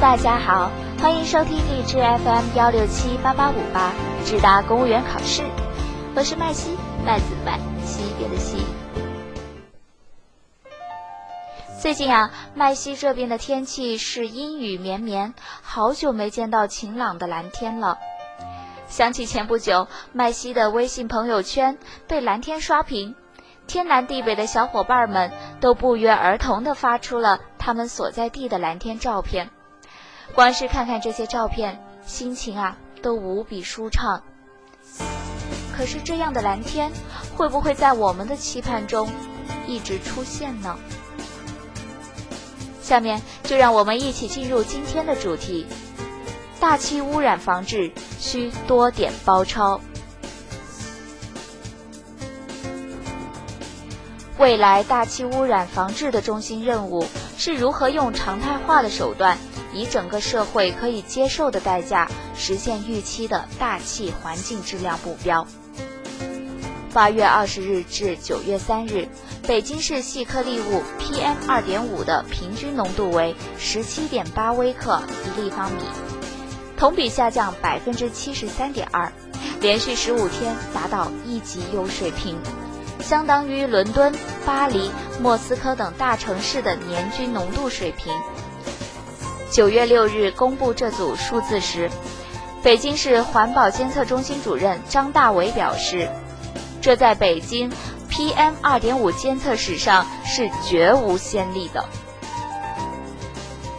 [0.00, 0.70] 大家好，
[1.02, 3.92] 欢迎收听荔枝 FM 幺六七八八五八，
[4.24, 5.42] 直达公务员考试。
[6.14, 8.64] 我是麦西，麦子麦，西边的西。
[11.80, 17.98] 最近啊，麦西这边的天气是阴雨绵绵，好久没见到晴朗的蓝天了。
[18.86, 21.76] 想起前不久，麦西的微信朋友圈
[22.06, 23.16] 被蓝天刷屏，
[23.66, 29.50] 天南地北的小伙伴们都不约而同地发出了他们所在地的蓝天照片。
[30.34, 34.22] 光是看看这些照片，心情啊都无比舒畅。
[35.76, 36.92] 可是这样的蓝天，
[37.36, 39.08] 会不会在我们的期盼中
[39.66, 40.76] 一直出现呢？
[42.82, 45.66] 下面就让我们一起进入今天的主题：
[46.58, 49.80] 大气污染防治需多点包抄。
[54.38, 57.04] 未来大气污染防治的中心任务
[57.36, 59.36] 是如何用常态化的手段。
[59.72, 65.46] 以整个社会可以接受的代价，实现预期的大气环境质量目标。
[66.94, 69.08] 八月二十日至九月三日，
[69.46, 75.82] 北京市细颗粒物 PM 二点五的平均浓度为十七点八微克一立方米，
[76.76, 79.12] 同比下降百分之七十三点二，
[79.60, 82.38] 连续十五天达到一级优水平，
[83.00, 84.12] 相当于伦敦、
[84.46, 84.90] 巴黎、
[85.22, 88.14] 莫斯科等大城市的年均浓度水平。
[89.58, 91.90] 九月六日公布这组数字时，
[92.62, 96.08] 北京市环保监测中心主任张大伟表示，
[96.80, 97.68] 这在北京
[98.08, 101.84] PM 二点五监测史上是绝无先例的。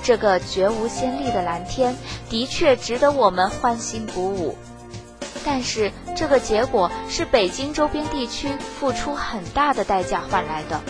[0.03, 1.95] 这个绝无先例的蓝天
[2.29, 4.57] 的确值得我们欢欣鼓舞，
[5.45, 10.81] 但是这个结果是北京周边地区付出很大的代价换来的。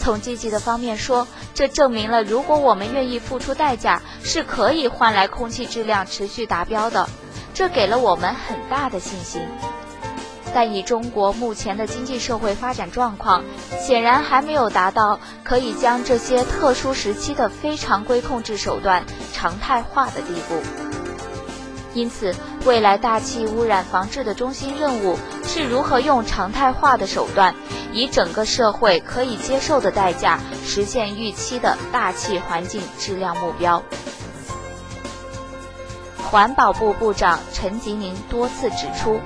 [0.00, 7.06] 从积极的方面说，这证明了如果我们愿意付出代价，是可以换来空气质量持续达标的，
[7.52, 9.42] 这给了我们很大的信心。
[10.52, 13.44] 但以中国目前的经济社会发展状况，
[13.78, 20.89] 显然还没有达到可以将这些特殊时期的非常规控制手段常态化的地步。
[21.92, 22.34] 因此，
[22.64, 27.54] 未来大气污染防治的中心任务是如何用常态化的手段，
[27.92, 33.82] 以整个社会可以接受的代价，实现预期的大气环境质量目标。
[36.30, 39.20] 环保部部长陈吉宁多次指出，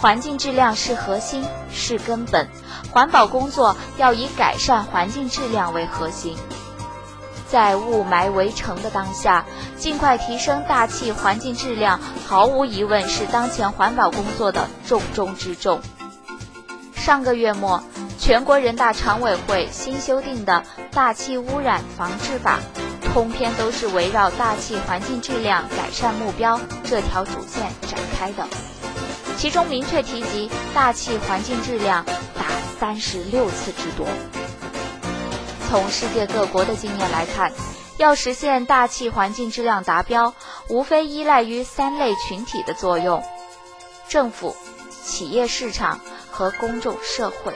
[0.00, 2.46] 环境质量是核心，是根本，
[2.92, 6.36] 环保工作要以改善环境质量为核心。
[7.48, 9.44] 在雾霾围城的当下，
[9.78, 15.80] 尽快提升大气环境质量，毫无疑问是当前环保工作的重中之重。
[16.94, 17.82] 上个月末，
[18.18, 20.64] 全国人大常委会新修订的
[20.94, 22.58] 《大气污染防治法》，
[23.12, 28.44] 通篇都是围绕大气环境质量改善目标这条主线展开的，
[29.38, 32.04] 其中明确提及大气环境质量
[32.34, 32.44] 达
[32.80, 34.04] 三十六次之多。
[35.68, 37.52] 从世界各国的经验来看，
[37.96, 40.32] 要实现大气环境质量达标，
[40.68, 43.22] 无非依赖于三类群体的作用：
[44.08, 44.56] 政府、
[45.04, 46.00] 企业、市场
[46.30, 47.54] 和公众社会。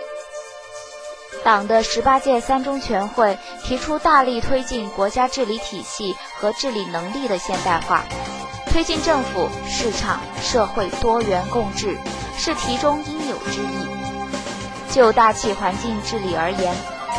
[1.45, 8.05] 党的十八届三中全会提出，大力推进国家治理体系和治理能力的现代化，
[8.67, 11.97] 推进政府、市场、社会多元共治，
[12.37, 13.87] 是题中应有之义。
[14.91, 16.75] 就大气环境治理而言，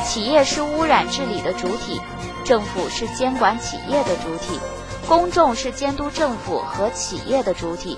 [0.06, 2.02] 企业是污染治理的主体，
[2.44, 4.60] 政府是监管企业的主体，
[5.08, 7.98] 公众是监督政府和企业的主体，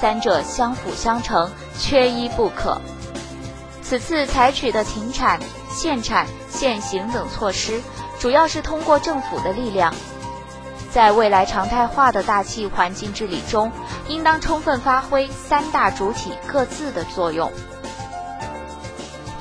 [0.00, 2.80] 三者相辅相成，缺一不可。
[3.82, 5.38] 此次采取的停产、
[5.70, 7.82] 限产、限行等措施，
[8.18, 9.92] 主要是通过政府的力量，
[10.90, 13.70] 在未来常态化的大气环境治理中，
[14.08, 17.52] 应当充分发挥三大主体各自的作用。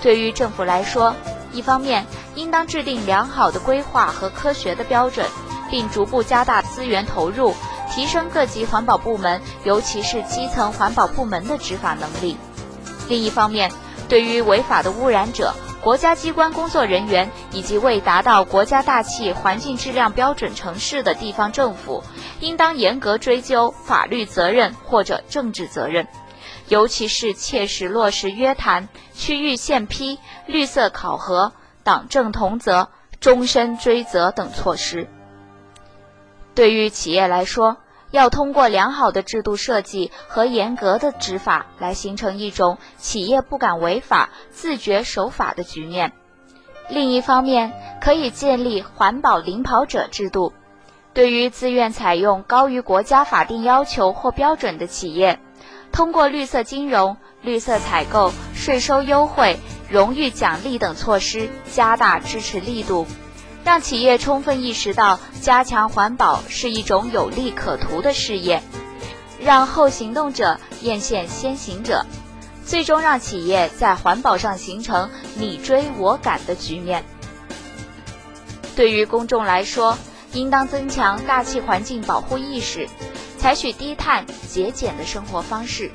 [0.01, 1.15] 对于政府来说，
[1.53, 2.05] 一方面，
[2.35, 5.25] 应当制定良好的规划和科学的标准，
[5.69, 7.53] 并逐步加大资源投入，
[7.91, 12.35] 提升各级环保部门，尤其是基层环保部门的执法能力；
[13.07, 13.71] 另一方面，
[14.09, 22.03] 对于违法的污染者、国家机关工作人员以及未达到国家大气环境质量标准城市的地方政府，
[22.39, 26.07] 应当严格追究法律责任或者政治责任。
[26.67, 32.89] 尤其是切实落实约谈、区域限批、绿色考核、党政同责、
[33.19, 35.07] 终身追责等措施。
[36.55, 37.77] 对于企业来说，
[38.11, 46.13] 要通过良好的制度设计和严格的执法，来形成一种企业不敢违法、自觉守法的局面。
[46.89, 50.53] 另一方面，可以建立环保领跑者制度。
[51.13, 55.39] 对于自愿采用高于国家法定要求或标准的企业，
[55.93, 59.59] 通过绿色金融、绿色采购、税收优惠、
[59.89, 63.05] 荣誉奖励等措施，加大支持力度，
[63.63, 68.63] 让企业充分意识到加强环保是一种有利可图的事业，
[69.39, 72.05] 让后行动者艳羡先行者。
[72.65, 77.03] 最终让企业在环保上形成你追我赶的局面。
[78.75, 79.97] 对于公众来说，
[80.31, 82.87] 应当增强大气环境保护意识，
[83.43, 85.91] 采取低碳节俭的生活方式，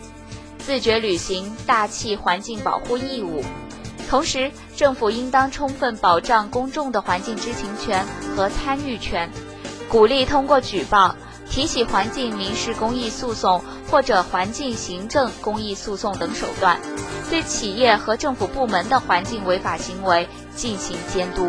[0.58, 3.42] 自觉履行大气环境保护义务。
[4.10, 8.04] 同时，政府应当充分保障公众的环境知情权
[8.36, 9.30] 和参与权，
[9.88, 11.16] 鼓励通过举报。
[11.48, 16.78] 提起环境民事公益诉讼或者环境行政公益诉讼等手段，
[17.30, 21.48] 对企业和政府部门的环境违法行为进行监督。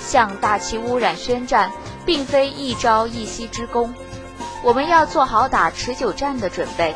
[0.00, 1.70] 向大气污染宣战，
[2.06, 3.92] 并非一朝一夕之功，
[4.62, 6.94] 我们要做好打持久战的准备。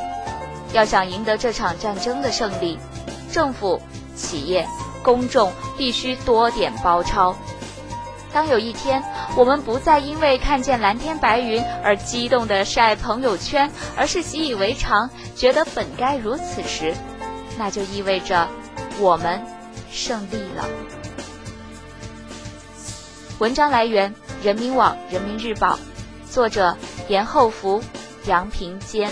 [0.72, 2.78] 要想赢得这场战争的胜利，
[3.32, 3.80] 政府、
[4.14, 4.66] 企业、
[5.02, 7.34] 公众必须多点包抄。
[8.32, 9.02] 当有一天，
[9.34, 16.94] 我们不再因为看见蓝天白云而激动地晒朋友圈，而是习以为常，觉得本该如此时，
[17.58, 18.46] 那就意味着
[19.00, 19.42] 我们
[19.90, 20.64] 胜利了。
[23.40, 24.14] 文章来源：
[24.44, 25.76] 人民网、人民日报，
[26.30, 26.76] 作者：
[27.10, 27.82] 延后服，
[28.26, 29.10] 阳平肩。